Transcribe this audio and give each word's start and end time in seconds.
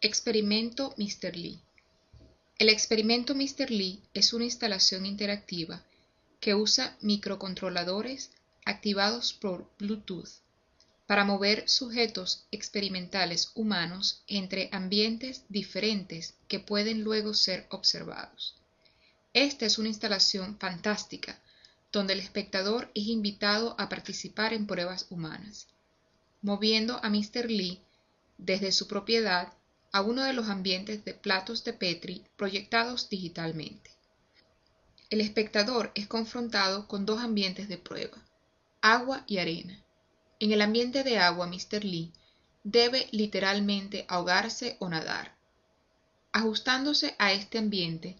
Experimento 0.00 0.94
Mr. 0.96 1.36
Lee 1.36 1.58
El 2.56 2.68
experimento 2.68 3.34
Mr. 3.34 3.68
Lee 3.68 4.00
es 4.14 4.32
una 4.32 4.44
instalación 4.44 5.04
interactiva 5.04 5.82
que 6.38 6.54
usa 6.54 6.96
microcontroladores 7.00 8.30
activados 8.64 9.32
por 9.32 9.68
Bluetooth 9.76 10.28
para 11.08 11.24
mover 11.24 11.68
sujetos 11.68 12.44
experimentales 12.52 13.50
humanos 13.56 14.22
entre 14.28 14.68
ambientes 14.70 15.42
diferentes 15.48 16.34
que 16.46 16.60
pueden 16.60 17.02
luego 17.02 17.34
ser 17.34 17.66
observados. 17.68 18.54
Esta 19.32 19.66
es 19.66 19.78
una 19.78 19.88
instalación 19.88 20.60
fantástica 20.60 21.40
donde 21.90 22.12
el 22.12 22.20
espectador 22.20 22.88
es 22.94 23.08
invitado 23.08 23.74
a 23.80 23.88
participar 23.88 24.52
en 24.52 24.68
pruebas 24.68 25.06
humanas, 25.10 25.66
moviendo 26.40 27.00
a 27.02 27.10
Mr. 27.10 27.50
Lee 27.50 27.80
desde 28.36 28.70
su 28.70 28.86
propiedad 28.86 29.57
a 29.92 30.02
uno 30.02 30.24
de 30.24 30.32
los 30.32 30.48
ambientes 30.48 31.04
de 31.04 31.14
platos 31.14 31.64
de 31.64 31.72
Petri 31.72 32.24
proyectados 32.36 33.08
digitalmente. 33.08 33.90
El 35.10 35.20
espectador 35.20 35.90
es 35.94 36.06
confrontado 36.06 36.86
con 36.86 37.06
dos 37.06 37.20
ambientes 37.20 37.68
de 37.68 37.78
prueba, 37.78 38.18
agua 38.82 39.24
y 39.26 39.38
arena. 39.38 39.82
En 40.38 40.52
el 40.52 40.60
ambiente 40.60 41.02
de 41.02 41.18
agua, 41.18 41.46
Mr. 41.46 41.84
Lee 41.84 42.12
debe 42.62 43.08
literalmente 43.10 44.04
ahogarse 44.08 44.76
o 44.78 44.88
nadar. 44.88 45.34
Ajustándose 46.32 47.16
a 47.18 47.32
este 47.32 47.56
ambiente, 47.56 48.16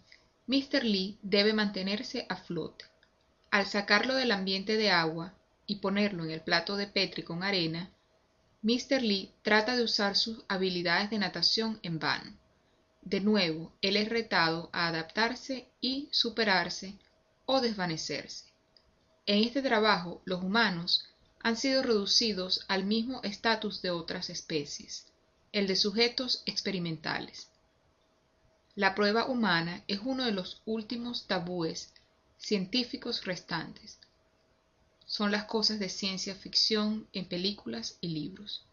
Mr. 0.46 0.82
Lee 0.82 1.18
debe 1.22 1.52
mantenerse 1.52 2.24
a 2.30 2.36
flote. 2.36 2.86
Al 3.50 3.66
sacarlo 3.66 4.14
del 4.14 4.32
ambiente 4.32 4.78
de 4.78 4.90
agua 4.90 5.34
y 5.66 5.76
ponerlo 5.76 6.24
en 6.24 6.30
el 6.30 6.40
plato 6.40 6.76
de 6.76 6.86
Petri 6.86 7.22
con 7.22 7.42
arena, 7.42 7.90
Mr. 8.60 9.02
Lee 9.02 9.32
trata 9.42 9.76
de 9.76 9.84
usar 9.84 10.16
sus 10.16 10.44
habilidades 10.48 11.10
de 11.10 11.18
natación 11.18 11.78
en 11.82 12.00
vano. 12.00 12.36
De 13.02 13.20
nuevo, 13.20 13.72
él 13.82 13.96
es 13.96 14.08
retado 14.08 14.68
a 14.72 14.88
adaptarse 14.88 15.68
y 15.80 16.08
superarse 16.10 16.98
o 17.46 17.60
desvanecerse. 17.60 18.46
En 19.26 19.44
este 19.44 19.62
trabajo, 19.62 20.22
los 20.24 20.42
humanos 20.42 21.04
han 21.40 21.56
sido 21.56 21.82
reducidos 21.82 22.64
al 22.66 22.84
mismo 22.84 23.20
estatus 23.22 23.80
de 23.80 23.90
otras 23.90 24.28
especies, 24.28 25.06
el 25.52 25.68
de 25.68 25.76
sujetos 25.76 26.42
experimentales. 26.44 27.48
La 28.74 28.94
prueba 28.94 29.26
humana 29.26 29.84
es 29.86 30.00
uno 30.02 30.24
de 30.24 30.32
los 30.32 30.62
últimos 30.64 31.26
tabúes 31.26 31.92
científicos 32.38 33.24
restantes, 33.24 33.98
son 35.08 35.32
las 35.32 35.44
cosas 35.44 35.78
de 35.78 35.88
ciencia 35.88 36.34
ficción 36.34 37.08
en 37.14 37.24
películas 37.24 37.96
y 38.02 38.08
libros. 38.08 38.66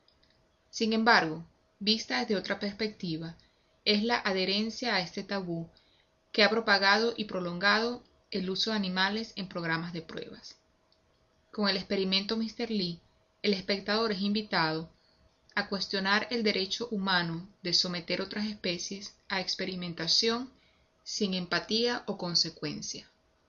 Sin 0.69 0.91
embargo, 0.91 1.45
vista 1.79 2.19
desde 2.19 2.35
otra 2.35 2.59
perspectiva, 2.59 3.37
es 3.85 4.03
la 4.03 4.19
adherencia 4.19 4.95
a 4.95 4.99
este 4.99 5.23
tabú 5.23 5.69
que 6.33 6.43
ha 6.43 6.49
propagado 6.49 7.13
y 7.15 7.23
prolongado 7.23 8.03
el 8.31 8.49
uso 8.49 8.71
de 8.71 8.75
animales 8.75 9.31
en 9.37 9.47
programas 9.47 9.93
de 9.93 10.01
pruebas. 10.01 10.57
Con 11.53 11.69
el 11.69 11.77
experimento 11.77 12.35
Mr. 12.35 12.69
Lee, 12.69 12.99
el 13.41 13.53
espectador 13.53 14.11
es 14.11 14.19
invitado 14.19 14.89
a 15.55 15.69
cuestionar 15.69 16.27
el 16.31 16.43
derecho 16.43 16.89
humano 16.91 17.47
de 17.63 17.73
someter 17.73 18.21
otras 18.21 18.45
especies 18.45 19.15
a 19.29 19.39
experimentación 19.39 20.51
sin 21.05 21.33
empatía 21.33 22.03
o 22.07 22.17
consecuencia. 22.17 23.09